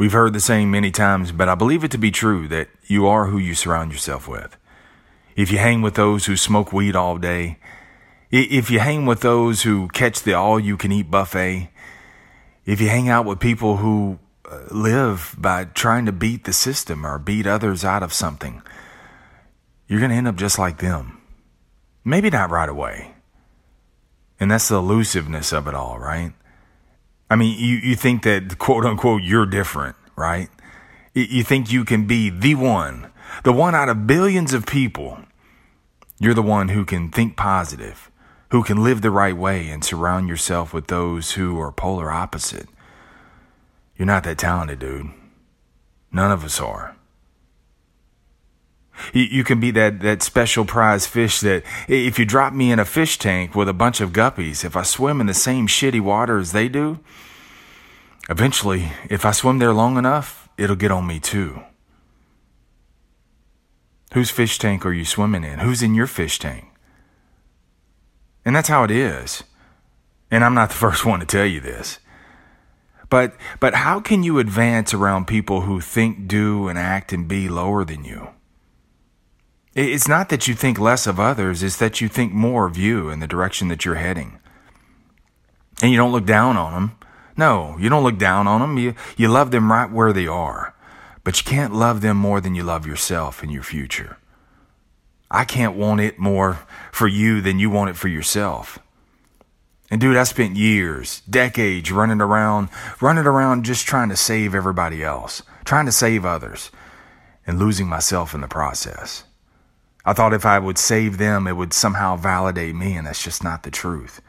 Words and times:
We've 0.00 0.12
heard 0.12 0.32
the 0.32 0.40
saying 0.40 0.70
many 0.70 0.90
times, 0.90 1.30
but 1.30 1.50
I 1.50 1.54
believe 1.54 1.84
it 1.84 1.90
to 1.90 1.98
be 1.98 2.10
true 2.10 2.48
that 2.48 2.70
you 2.86 3.06
are 3.06 3.26
who 3.26 3.36
you 3.36 3.54
surround 3.54 3.92
yourself 3.92 4.26
with. 4.26 4.56
If 5.36 5.52
you 5.52 5.58
hang 5.58 5.82
with 5.82 5.92
those 5.92 6.24
who 6.24 6.38
smoke 6.38 6.72
weed 6.72 6.96
all 6.96 7.18
day, 7.18 7.58
if 8.30 8.70
you 8.70 8.78
hang 8.78 9.04
with 9.04 9.20
those 9.20 9.60
who 9.60 9.88
catch 9.88 10.22
the 10.22 10.32
all 10.32 10.58
you 10.58 10.78
can 10.78 10.90
eat 10.90 11.10
buffet, 11.10 11.68
if 12.64 12.80
you 12.80 12.88
hang 12.88 13.10
out 13.10 13.26
with 13.26 13.40
people 13.40 13.76
who 13.76 14.18
uh, 14.50 14.60
live 14.70 15.34
by 15.36 15.64
trying 15.64 16.06
to 16.06 16.12
beat 16.12 16.44
the 16.44 16.54
system 16.54 17.04
or 17.04 17.18
beat 17.18 17.46
others 17.46 17.84
out 17.84 18.02
of 18.02 18.14
something, 18.14 18.62
you're 19.86 20.00
going 20.00 20.12
to 20.12 20.16
end 20.16 20.28
up 20.28 20.36
just 20.36 20.58
like 20.58 20.78
them. 20.78 21.20
Maybe 22.06 22.30
not 22.30 22.48
right 22.48 22.70
away. 22.70 23.16
And 24.40 24.50
that's 24.50 24.68
the 24.68 24.76
elusiveness 24.76 25.52
of 25.52 25.68
it 25.68 25.74
all, 25.74 25.98
right? 25.98 26.32
I 27.30 27.36
mean, 27.36 27.56
you, 27.58 27.76
you 27.76 27.94
think 27.94 28.24
that 28.24 28.58
quote 28.58 28.84
unquote 28.84 29.22
you're 29.22 29.46
different, 29.46 29.94
right? 30.16 30.48
You 31.14 31.44
think 31.44 31.72
you 31.72 31.84
can 31.84 32.06
be 32.06 32.28
the 32.28 32.56
one, 32.56 33.10
the 33.44 33.52
one 33.52 33.74
out 33.74 33.88
of 33.88 34.06
billions 34.06 34.52
of 34.52 34.66
people. 34.66 35.20
You're 36.18 36.34
the 36.34 36.42
one 36.42 36.68
who 36.68 36.84
can 36.84 37.10
think 37.10 37.36
positive, 37.36 38.10
who 38.50 38.62
can 38.62 38.82
live 38.82 39.00
the 39.00 39.10
right 39.10 39.36
way 39.36 39.68
and 39.70 39.84
surround 39.84 40.28
yourself 40.28 40.74
with 40.74 40.88
those 40.88 41.32
who 41.32 41.58
are 41.60 41.72
polar 41.72 42.10
opposite. 42.10 42.68
You're 43.96 44.06
not 44.06 44.24
that 44.24 44.38
talented, 44.38 44.80
dude. 44.80 45.10
None 46.12 46.32
of 46.32 46.44
us 46.44 46.60
are. 46.60 46.96
You, 49.12 49.44
can 49.44 49.60
be 49.60 49.70
that, 49.72 50.00
that 50.00 50.22
special 50.22 50.64
prize 50.64 51.06
fish 51.06 51.40
that 51.40 51.62
if 51.88 52.18
you 52.18 52.24
drop 52.24 52.52
me 52.52 52.72
in 52.72 52.78
a 52.78 52.84
fish 52.84 53.18
tank 53.18 53.54
with 53.54 53.68
a 53.68 53.72
bunch 53.72 54.00
of 54.00 54.12
guppies, 54.12 54.64
if 54.64 54.76
I 54.76 54.82
swim 54.82 55.20
in 55.20 55.26
the 55.26 55.34
same 55.34 55.66
shitty 55.66 56.00
water 56.00 56.38
as 56.38 56.52
they 56.52 56.68
do, 56.68 57.00
eventually, 58.28 58.92
if 59.08 59.24
I 59.24 59.32
swim 59.32 59.58
there 59.58 59.72
long 59.72 59.96
enough, 59.96 60.48
it'll 60.56 60.76
get 60.76 60.90
on 60.90 61.06
me 61.06 61.20
too. 61.20 61.62
Whose 64.14 64.30
fish 64.30 64.58
tank 64.58 64.84
are 64.84 64.92
you 64.92 65.04
swimming 65.04 65.44
in? 65.44 65.60
Who's 65.60 65.82
in 65.82 65.94
your 65.94 66.08
fish 66.08 66.38
tank? 66.38 66.64
And 68.44 68.56
that's 68.56 68.68
how 68.68 68.84
it 68.84 68.90
is. 68.90 69.44
And 70.30 70.44
I'm 70.44 70.54
not 70.54 70.70
the 70.70 70.74
first 70.86 71.04
one 71.04 71.20
to 71.20 71.26
tell 71.26 71.46
you 71.46 71.60
this. 71.60 71.98
But 73.08 73.34
but 73.58 73.74
how 73.74 74.00
can 74.00 74.22
you 74.22 74.38
advance 74.38 74.94
around 74.94 75.26
people 75.26 75.62
who 75.62 75.80
think, 75.80 76.28
do, 76.28 76.68
and 76.68 76.78
act 76.78 77.12
and 77.12 77.26
be 77.26 77.48
lower 77.48 77.84
than 77.84 78.04
you? 78.04 78.28
It's 79.74 80.08
not 80.08 80.30
that 80.30 80.48
you 80.48 80.54
think 80.54 80.78
less 80.78 81.06
of 81.06 81.20
others, 81.20 81.62
it's 81.62 81.76
that 81.76 82.00
you 82.00 82.08
think 82.08 82.32
more 82.32 82.66
of 82.66 82.76
you 82.76 83.08
and 83.08 83.22
the 83.22 83.28
direction 83.28 83.68
that 83.68 83.84
you're 83.84 83.94
heading. 83.94 84.40
And 85.80 85.92
you 85.92 85.96
don't 85.96 86.12
look 86.12 86.26
down 86.26 86.56
on 86.56 86.72
them. 86.72 86.98
No, 87.36 87.76
you 87.78 87.88
don't 87.88 88.02
look 88.02 88.18
down 88.18 88.46
on 88.46 88.60
them. 88.60 88.76
You, 88.76 88.94
you 89.16 89.28
love 89.28 89.50
them 89.50 89.70
right 89.70 89.90
where 89.90 90.12
they 90.12 90.26
are. 90.26 90.74
But 91.22 91.38
you 91.38 91.44
can't 91.44 91.74
love 91.74 92.00
them 92.00 92.16
more 92.16 92.40
than 92.40 92.54
you 92.54 92.64
love 92.64 92.86
yourself 92.86 93.42
and 93.42 93.52
your 93.52 93.62
future. 93.62 94.18
I 95.30 95.44
can't 95.44 95.76
want 95.76 96.00
it 96.00 96.18
more 96.18 96.58
for 96.90 97.06
you 97.06 97.40
than 97.40 97.60
you 97.60 97.70
want 97.70 97.90
it 97.90 97.96
for 97.96 98.08
yourself. 98.08 98.80
And 99.90 100.00
dude, 100.00 100.16
I 100.16 100.24
spent 100.24 100.56
years, 100.56 101.20
decades 101.30 101.92
running 101.92 102.20
around, 102.20 102.68
running 103.00 103.26
around 103.26 103.64
just 103.64 103.86
trying 103.86 104.08
to 104.08 104.16
save 104.16 104.54
everybody 104.54 105.02
else, 105.02 105.42
trying 105.64 105.86
to 105.86 105.92
save 105.92 106.24
others, 106.24 106.70
and 107.46 107.58
losing 107.58 107.88
myself 107.88 108.34
in 108.34 108.40
the 108.40 108.48
process. 108.48 109.24
I 110.04 110.12
thought 110.12 110.32
if 110.32 110.46
I 110.46 110.58
would 110.58 110.78
save 110.78 111.18
them, 111.18 111.46
it 111.46 111.56
would 111.56 111.72
somehow 111.72 112.16
validate 112.16 112.74
me, 112.74 112.96
and 112.96 113.06
that's 113.06 113.22
just 113.22 113.44
not 113.44 113.62
the 113.62 113.70
truth. 113.70 114.22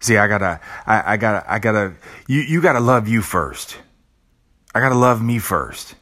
See, 0.00 0.16
I 0.16 0.26
gotta, 0.28 0.60
I, 0.86 1.14
I 1.14 1.16
gotta, 1.16 1.52
I 1.52 1.58
gotta, 1.58 1.94
you, 2.26 2.40
you 2.40 2.60
gotta 2.60 2.80
love 2.80 3.08
you 3.08 3.22
first. 3.22 3.78
I 4.74 4.80
gotta 4.80 4.94
love 4.94 5.22
me 5.22 5.38
first. 5.38 5.94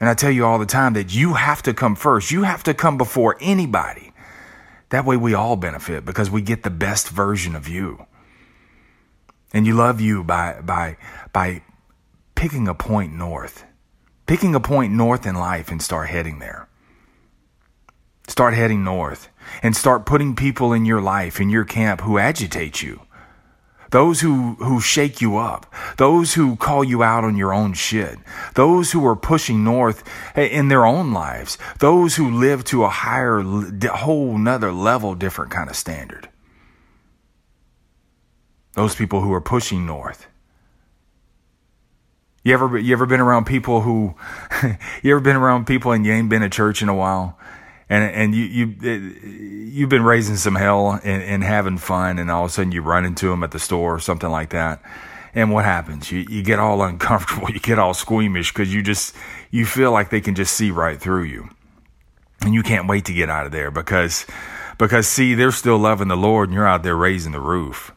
And 0.00 0.08
I 0.08 0.14
tell 0.14 0.30
you 0.30 0.44
all 0.44 0.58
the 0.58 0.66
time 0.66 0.94
that 0.94 1.14
you 1.14 1.34
have 1.34 1.62
to 1.62 1.74
come 1.74 1.94
first. 1.94 2.30
You 2.30 2.42
have 2.42 2.62
to 2.64 2.74
come 2.74 2.98
before 2.98 3.36
anybody. 3.40 4.12
That 4.88 5.04
way 5.04 5.16
we 5.16 5.32
all 5.32 5.56
benefit 5.56 6.04
because 6.04 6.30
we 6.30 6.42
get 6.42 6.64
the 6.64 6.70
best 6.70 7.08
version 7.08 7.54
of 7.54 7.68
you. 7.68 8.06
And 9.54 9.66
you 9.66 9.74
love 9.74 10.00
you 10.00 10.24
by, 10.24 10.60
by, 10.62 10.96
by 11.32 11.62
picking 12.34 12.66
a 12.66 12.74
point 12.74 13.12
north 13.12 13.64
picking 14.26 14.54
a 14.54 14.60
point 14.60 14.92
north 14.92 15.26
in 15.26 15.34
life 15.34 15.70
and 15.70 15.82
start 15.82 16.08
heading 16.08 16.38
there. 16.38 16.68
Start 18.28 18.54
heading 18.54 18.84
north 18.84 19.28
and 19.62 19.76
start 19.76 20.06
putting 20.06 20.36
people 20.36 20.72
in 20.72 20.84
your 20.84 21.00
life, 21.00 21.40
in 21.40 21.50
your 21.50 21.64
camp 21.64 22.02
who 22.02 22.18
agitate 22.18 22.82
you. 22.82 23.02
Those 23.90 24.20
who, 24.20 24.54
who 24.54 24.80
shake 24.80 25.20
you 25.20 25.36
up. 25.36 25.66
Those 25.98 26.32
who 26.32 26.56
call 26.56 26.82
you 26.82 27.02
out 27.02 27.24
on 27.24 27.36
your 27.36 27.52
own 27.52 27.74
shit. 27.74 28.18
Those 28.54 28.92
who 28.92 29.06
are 29.06 29.14
pushing 29.14 29.62
north 29.64 30.02
in 30.34 30.68
their 30.68 30.86
own 30.86 31.12
lives. 31.12 31.58
Those 31.78 32.16
who 32.16 32.30
live 32.30 32.64
to 32.64 32.84
a 32.84 32.88
higher, 32.88 33.42
whole 33.42 34.38
nother 34.38 34.72
level, 34.72 35.14
different 35.14 35.50
kind 35.50 35.68
of 35.68 35.76
standard. 35.76 36.30
Those 38.72 38.94
people 38.94 39.20
who 39.20 39.32
are 39.34 39.42
pushing 39.42 39.84
north 39.84 40.26
you 42.44 42.52
ever 42.54 42.78
you 42.78 42.92
ever 42.92 43.06
been 43.06 43.20
around 43.20 43.46
people 43.46 43.82
who 43.82 44.14
you 45.02 45.12
ever 45.12 45.20
been 45.20 45.36
around 45.36 45.66
people 45.66 45.92
and 45.92 46.04
you 46.04 46.12
ain't 46.12 46.28
been 46.28 46.42
to 46.42 46.48
church 46.48 46.82
in 46.82 46.88
a 46.88 46.94
while, 46.94 47.38
and 47.88 48.04
and 48.04 48.34
you 48.34 48.44
you 48.44 48.76
eh, 48.82 49.68
you've 49.72 49.88
been 49.88 50.02
raising 50.02 50.36
some 50.36 50.54
hell 50.54 51.00
and, 51.04 51.22
and 51.22 51.44
having 51.44 51.78
fun, 51.78 52.18
and 52.18 52.30
all 52.30 52.44
of 52.44 52.50
a 52.50 52.52
sudden 52.52 52.72
you 52.72 52.82
run 52.82 53.04
into 53.04 53.28
them 53.28 53.42
at 53.42 53.52
the 53.52 53.58
store 53.58 53.94
or 53.94 54.00
something 54.00 54.30
like 54.30 54.50
that, 54.50 54.82
and 55.34 55.52
what 55.52 55.64
happens? 55.64 56.10
You 56.10 56.26
you 56.28 56.42
get 56.42 56.58
all 56.58 56.82
uncomfortable, 56.82 57.50
you 57.50 57.60
get 57.60 57.78
all 57.78 57.94
squeamish 57.94 58.52
because 58.52 58.72
you 58.72 58.82
just 58.82 59.14
you 59.50 59.64
feel 59.64 59.92
like 59.92 60.10
they 60.10 60.20
can 60.20 60.34
just 60.34 60.54
see 60.54 60.70
right 60.70 61.00
through 61.00 61.24
you, 61.24 61.48
and 62.40 62.54
you 62.54 62.62
can't 62.62 62.88
wait 62.88 63.04
to 63.04 63.12
get 63.12 63.30
out 63.30 63.46
of 63.46 63.52
there 63.52 63.70
because 63.70 64.26
because 64.78 65.06
see 65.06 65.34
they're 65.34 65.52
still 65.52 65.78
loving 65.78 66.08
the 66.08 66.16
Lord 66.16 66.48
and 66.48 66.54
you're 66.56 66.66
out 66.66 66.82
there 66.82 66.96
raising 66.96 67.30
the 67.30 67.40
roof 67.40 67.92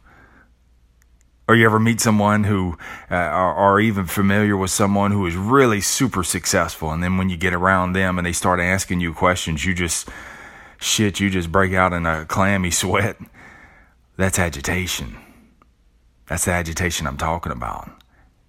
or 1.48 1.56
you 1.56 1.66
ever 1.66 1.80
meet 1.80 2.02
someone 2.02 2.44
who 2.44 2.78
uh, 3.10 3.16
are, 3.16 3.54
are, 3.54 3.80
even 3.80 4.06
familiar 4.06 4.58
with 4.58 4.72
someone 4.72 5.12
who 5.12 5.26
is 5.26 5.36
really 5.36 5.82
super 5.82 6.24
successful 6.24 6.92
and 6.92 7.04
then 7.04 7.18
when 7.18 7.30
you 7.30 7.38
get 7.38 7.54
around 7.54 7.94
them 7.94 8.18
and 8.18 8.26
they 8.26 8.34
start 8.34 8.60
asking 8.60 9.00
you 9.00 9.14
questions 9.14 9.66
you 9.66 9.74
just 9.74 10.10
shit 10.80 11.20
you 11.20 11.30
just 11.30 11.52
break 11.52 11.74
out 11.74 11.94
in 11.94 12.06
a 12.06 12.26
clammy 12.26 12.72
sweat. 12.72 13.18
That's 14.18 14.40
agitation. 14.40 15.18
That's 16.28 16.46
the 16.46 16.52
agitation 16.52 17.06
i'm 17.06 17.18
talking 17.18 17.52
about. 17.52 17.90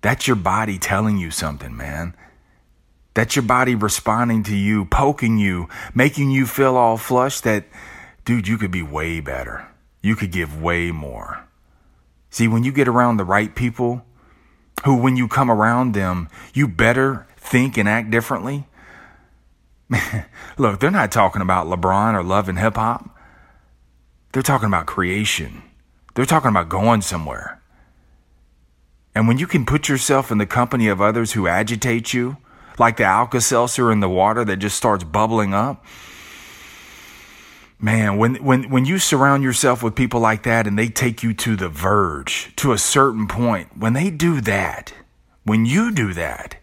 That's 0.00 0.26
your 0.26 0.36
body 0.36 0.78
telling 0.78 1.18
you 1.18 1.30
something 1.30 1.76
man. 1.76 2.14
That's 3.14 3.34
your 3.34 3.44
body 3.44 3.74
responding 3.74 4.42
to 4.44 4.56
you 4.56 4.84
poking 4.86 5.38
you 5.38 5.68
making 5.94 6.30
you 6.30 6.46
feel 6.46 6.76
all 6.76 6.96
flushed 6.96 7.44
that 7.44 7.64
dude 8.24 8.48
you 8.48 8.58
could 8.58 8.70
be 8.70 8.82
way 8.82 9.20
better. 9.20 9.68
You 10.02 10.14
could 10.16 10.30
give 10.30 10.62
way 10.62 10.92
more 10.92 11.45
See, 12.30 12.48
when 12.48 12.64
you 12.64 12.72
get 12.72 12.88
around 12.88 13.16
the 13.16 13.24
right 13.24 13.54
people, 13.54 14.04
who, 14.84 14.96
when 14.96 15.16
you 15.16 15.28
come 15.28 15.50
around 15.50 15.94
them, 15.94 16.28
you 16.52 16.68
better 16.68 17.26
think 17.36 17.76
and 17.76 17.88
act 17.88 18.10
differently. 18.10 18.66
Look, 20.58 20.80
they're 20.80 20.90
not 20.90 21.12
talking 21.12 21.42
about 21.42 21.66
LeBron 21.66 22.14
or 22.14 22.22
love 22.22 22.48
and 22.48 22.58
hip 22.58 22.76
hop. 22.76 23.10
They're 24.32 24.42
talking 24.42 24.66
about 24.66 24.86
creation. 24.86 25.62
They're 26.14 26.26
talking 26.26 26.50
about 26.50 26.68
going 26.68 27.02
somewhere. 27.02 27.62
And 29.14 29.26
when 29.26 29.38
you 29.38 29.46
can 29.46 29.64
put 29.64 29.88
yourself 29.88 30.30
in 30.30 30.38
the 30.38 30.46
company 30.46 30.88
of 30.88 31.00
others 31.00 31.32
who 31.32 31.46
agitate 31.46 32.12
you, 32.12 32.36
like 32.78 32.98
the 32.98 33.04
Alka 33.04 33.40
Seltzer 33.40 33.90
in 33.90 34.00
the 34.00 34.08
water 34.08 34.44
that 34.44 34.58
just 34.58 34.76
starts 34.76 35.04
bubbling 35.04 35.54
up, 35.54 35.84
Man, 37.78 38.16
when, 38.16 38.36
when, 38.36 38.70
when 38.70 38.86
you 38.86 38.98
surround 38.98 39.42
yourself 39.42 39.82
with 39.82 39.94
people 39.94 40.20
like 40.20 40.44
that 40.44 40.66
and 40.66 40.78
they 40.78 40.88
take 40.88 41.22
you 41.22 41.34
to 41.34 41.56
the 41.56 41.68
verge, 41.68 42.54
to 42.56 42.72
a 42.72 42.78
certain 42.78 43.28
point, 43.28 43.76
when 43.76 43.92
they 43.92 44.08
do 44.10 44.40
that, 44.40 44.94
when 45.44 45.66
you 45.66 45.92
do 45.92 46.14
that, 46.14 46.56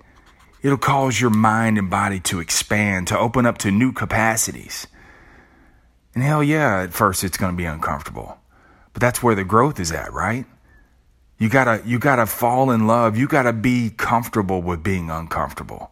it'll 0.64 0.78
cause 0.78 1.22
your 1.22 1.30
mind 1.30 1.78
and 1.78 1.90
body 1.90 2.20
to 2.22 2.40
expand, 2.40 3.08
to 3.08 3.20
open 3.20 3.46
up 3.46 3.60
to 3.60 3.70
new 3.70 3.92
capacities. 3.92 4.88
And 6.16 6.24
hell 6.24 6.44
yeah, 6.44 6.82
at 6.82 6.94
first 6.94 7.24
it's 7.24 7.38
going 7.38 7.52
to 7.52 7.58
be 7.58 7.66
uncomfortable. 7.66 8.40
But 8.94 9.02
that's 9.02 9.22
where 9.22 9.36
the 9.36 9.44
growth 9.44 9.80
is 9.80 9.92
at, 9.92 10.12
right? 10.14 10.46
You 11.38 11.50
gotta, 11.50 11.82
you 11.86 12.00
gotta 12.00 12.26
fall 12.26 12.72
in 12.72 12.88
love. 12.88 13.18
You 13.18 13.28
gotta 13.28 13.54
be 13.54 13.90
comfortable 13.90 14.62
with 14.62 14.84
being 14.84 15.10
uncomfortable. 15.10 15.92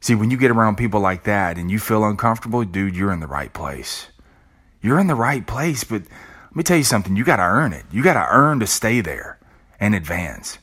See, 0.00 0.14
when 0.14 0.30
you 0.30 0.38
get 0.38 0.50
around 0.50 0.76
people 0.76 1.00
like 1.00 1.24
that 1.24 1.58
and 1.58 1.70
you 1.70 1.78
feel 1.78 2.04
uncomfortable, 2.04 2.64
dude, 2.64 2.96
you're 2.96 3.12
in 3.12 3.20
the 3.20 3.26
right 3.26 3.52
place. 3.52 4.08
You're 4.80 4.98
in 4.98 5.08
the 5.08 5.14
right 5.14 5.46
place, 5.46 5.84
but 5.84 6.02
let 6.02 6.56
me 6.56 6.62
tell 6.62 6.78
you 6.78 6.84
something. 6.84 7.16
You 7.16 7.24
got 7.24 7.36
to 7.36 7.42
earn 7.42 7.72
it. 7.74 7.84
You 7.92 8.02
got 8.02 8.14
to 8.14 8.26
earn 8.34 8.60
to 8.60 8.66
stay 8.66 9.02
there 9.02 9.38
and 9.78 9.94
advance. 9.94 10.58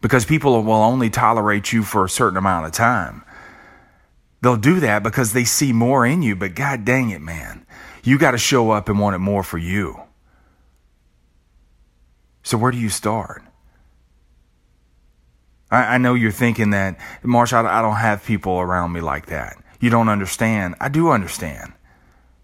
Because 0.00 0.24
people 0.24 0.62
will 0.62 0.74
only 0.74 1.10
tolerate 1.10 1.72
you 1.72 1.82
for 1.82 2.04
a 2.04 2.08
certain 2.08 2.38
amount 2.38 2.66
of 2.66 2.72
time. 2.72 3.24
They'll 4.40 4.56
do 4.56 4.78
that 4.80 5.02
because 5.02 5.32
they 5.32 5.44
see 5.44 5.72
more 5.72 6.06
in 6.06 6.22
you, 6.22 6.36
but 6.36 6.54
god 6.54 6.84
dang 6.84 7.10
it, 7.10 7.20
man. 7.20 7.66
You 8.04 8.16
got 8.16 8.30
to 8.30 8.38
show 8.38 8.70
up 8.70 8.88
and 8.88 9.00
want 9.00 9.16
it 9.16 9.18
more 9.18 9.42
for 9.42 9.58
you. 9.58 10.00
So, 12.44 12.56
where 12.56 12.70
do 12.70 12.78
you 12.78 12.88
start? 12.88 13.42
I, 15.70 15.94
I 15.94 15.98
know 15.98 16.14
you're 16.14 16.30
thinking 16.32 16.70
that, 16.70 16.98
Marsh, 17.22 17.52
I, 17.52 17.60
I 17.60 17.82
don't 17.82 17.96
have 17.96 18.24
people 18.24 18.58
around 18.60 18.92
me 18.92 19.00
like 19.00 19.26
that. 19.26 19.56
You 19.80 19.90
don't 19.90 20.08
understand. 20.08 20.74
I 20.80 20.88
do 20.88 21.10
understand. 21.10 21.72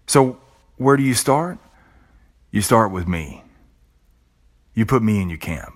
So, 0.07 0.39
where 0.77 0.97
do 0.97 1.03
you 1.03 1.13
start? 1.13 1.57
You 2.51 2.61
start 2.61 2.91
with 2.91 3.07
me. 3.07 3.43
You 4.73 4.85
put 4.85 5.01
me 5.03 5.21
in 5.21 5.29
your 5.29 5.37
camp. 5.37 5.73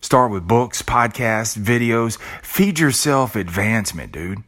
Start 0.00 0.30
with 0.30 0.46
books, 0.46 0.82
podcasts, 0.82 1.58
videos. 1.58 2.18
Feed 2.42 2.78
yourself 2.78 3.34
advancement, 3.34 4.12
dude. 4.12 4.42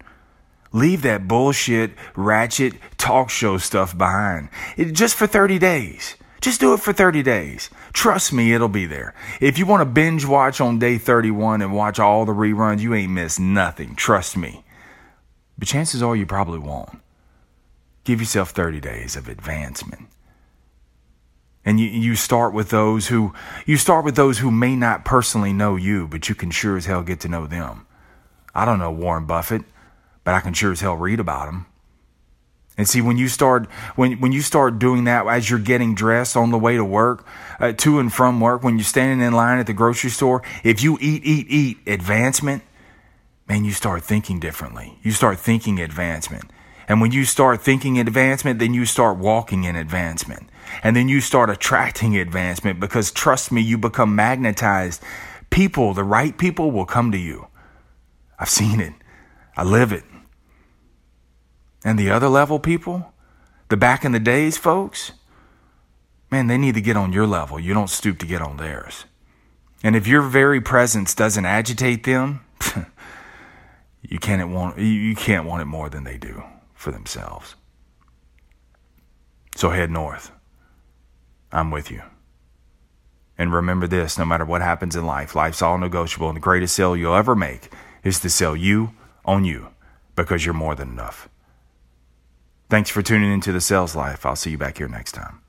Leave 0.72 1.02
that 1.02 1.26
bullshit, 1.26 1.92
ratchet 2.14 2.74
talk 2.98 3.30
show 3.30 3.58
stuff 3.58 3.96
behind. 3.96 4.48
It, 4.76 4.92
just 4.92 5.16
for 5.16 5.26
30 5.26 5.58
days. 5.58 6.14
Just 6.40 6.60
do 6.60 6.72
it 6.72 6.80
for 6.80 6.92
30 6.92 7.22
days. 7.22 7.68
Trust 7.92 8.32
me, 8.32 8.52
it'll 8.52 8.68
be 8.68 8.86
there. 8.86 9.14
If 9.40 9.58
you 9.58 9.66
want 9.66 9.80
to 9.80 9.86
binge 9.86 10.24
watch 10.24 10.60
on 10.60 10.78
day 10.78 10.98
31 10.98 11.62
and 11.62 11.74
watch 11.74 11.98
all 11.98 12.24
the 12.24 12.32
reruns, 12.32 12.80
you 12.80 12.94
ain't 12.94 13.12
missed 13.12 13.40
nothing. 13.40 13.96
Trust 13.96 14.36
me. 14.36 14.64
But 15.58 15.68
chances 15.68 16.02
are 16.02 16.14
you 16.14 16.26
probably 16.26 16.60
won't. 16.60 17.00
Give 18.04 18.20
yourself 18.20 18.50
30 18.50 18.80
days 18.80 19.16
of 19.16 19.28
advancement. 19.28 20.08
And 21.64 21.80
you, 21.80 21.88
you 21.88 22.14
start 22.14 22.54
with 22.54 22.70
those 22.70 23.08
who 23.08 23.34
you 23.66 23.76
start 23.76 24.04
with 24.04 24.16
those 24.16 24.38
who 24.38 24.50
may 24.50 24.74
not 24.74 25.04
personally 25.04 25.52
know 25.52 25.76
you, 25.76 26.06
but 26.06 26.28
you 26.28 26.34
can 26.34 26.50
sure 26.50 26.76
as 26.76 26.86
hell 26.86 27.02
get 27.02 27.20
to 27.20 27.28
know 27.28 27.46
them. 27.46 27.86
I 28.54 28.64
don't 28.64 28.78
know 28.78 28.90
Warren 28.90 29.26
Buffett, 29.26 29.62
but 30.24 30.34
I 30.34 30.40
can 30.40 30.54
sure 30.54 30.72
as 30.72 30.80
hell 30.80 30.96
read 30.96 31.20
about 31.20 31.48
him. 31.48 31.66
And 32.78 32.88
see, 32.88 33.00
when 33.00 33.18
you 33.18 33.26
start 33.26 33.66
when 33.96 34.20
when 34.20 34.30
you 34.30 34.40
start 34.40 34.78
doing 34.78 35.04
that 35.04 35.26
as 35.26 35.50
you're 35.50 35.58
getting 35.58 35.96
dressed 35.96 36.36
on 36.36 36.52
the 36.52 36.58
way 36.58 36.76
to 36.76 36.84
work, 36.84 37.26
uh, 37.58 37.72
to 37.72 37.98
and 37.98 38.10
from 38.10 38.40
work, 38.40 38.62
when 38.62 38.78
you're 38.78 38.84
standing 38.84 39.20
in 39.20 39.32
line 39.32 39.58
at 39.58 39.66
the 39.66 39.74
grocery 39.74 40.10
store, 40.10 40.42
if 40.62 40.80
you 40.80 40.96
eat, 41.00 41.24
eat, 41.24 41.46
eat 41.50 41.78
advancement, 41.88 42.62
man, 43.48 43.64
you 43.64 43.72
start 43.72 44.04
thinking 44.04 44.38
differently. 44.38 44.96
You 45.02 45.10
start 45.10 45.40
thinking 45.40 45.80
advancement. 45.80 46.50
And 46.86 47.00
when 47.02 47.10
you 47.10 47.24
start 47.24 47.60
thinking 47.60 47.98
advancement, 47.98 48.60
then 48.60 48.72
you 48.72 48.86
start 48.86 49.18
walking 49.18 49.64
in 49.64 49.74
advancement. 49.74 50.48
And 50.82 50.94
then 50.94 51.08
you 51.08 51.20
start 51.20 51.50
attracting 51.50 52.16
advancement 52.16 52.78
because 52.78 53.10
trust 53.10 53.50
me, 53.50 53.60
you 53.60 53.76
become 53.76 54.14
magnetized. 54.14 55.02
People, 55.50 55.94
the 55.94 56.04
right 56.04 56.38
people 56.38 56.70
will 56.70 56.86
come 56.86 57.10
to 57.10 57.18
you. 57.18 57.48
I've 58.38 58.48
seen 58.48 58.80
it. 58.80 58.94
I 59.56 59.64
live 59.64 59.92
it. 59.92 60.04
And 61.84 61.98
the 61.98 62.10
other 62.10 62.28
level 62.28 62.58
people, 62.58 63.12
the 63.68 63.76
back 63.76 64.04
in 64.04 64.12
the 64.12 64.20
days 64.20 64.56
folks, 64.56 65.12
man, 66.30 66.46
they 66.46 66.58
need 66.58 66.74
to 66.74 66.80
get 66.80 66.96
on 66.96 67.12
your 67.12 67.26
level. 67.26 67.58
You 67.58 67.74
don't 67.74 67.90
stoop 67.90 68.18
to 68.18 68.26
get 68.26 68.42
on 68.42 68.56
theirs. 68.56 69.04
And 69.82 69.94
if 69.94 70.06
your 70.06 70.22
very 70.22 70.60
presence 70.60 71.14
doesn't 71.14 71.44
agitate 71.44 72.04
them, 72.04 72.40
you 74.02 74.18
can't 74.18 74.50
want 74.50 74.78
you 74.78 75.14
can't 75.14 75.46
want 75.46 75.62
it 75.62 75.66
more 75.66 75.88
than 75.88 76.04
they 76.04 76.18
do 76.18 76.42
for 76.74 76.90
themselves. 76.90 77.54
So 79.54 79.70
head 79.70 79.90
north. 79.90 80.30
I'm 81.52 81.70
with 81.70 81.90
you. 81.90 82.02
And 83.36 83.52
remember 83.52 83.86
this 83.86 84.18
no 84.18 84.24
matter 84.24 84.44
what 84.44 84.62
happens 84.62 84.96
in 84.96 85.06
life, 85.06 85.34
life's 85.34 85.62
all 85.62 85.78
negotiable, 85.78 86.28
and 86.28 86.36
the 86.36 86.40
greatest 86.40 86.74
sale 86.74 86.96
you'll 86.96 87.14
ever 87.14 87.36
make 87.36 87.72
is 88.02 88.18
to 88.20 88.30
sell 88.30 88.56
you 88.56 88.92
on 89.24 89.44
you 89.44 89.68
because 90.16 90.44
you're 90.44 90.54
more 90.54 90.74
than 90.74 90.88
enough. 90.88 91.28
Thanks 92.70 92.90
for 92.90 93.00
tuning 93.00 93.32
into 93.32 93.50
the 93.50 93.62
sales 93.62 93.96
life. 93.96 94.26
I'll 94.26 94.36
see 94.36 94.50
you 94.50 94.58
back 94.58 94.76
here 94.76 94.88
next 94.88 95.12
time. 95.12 95.40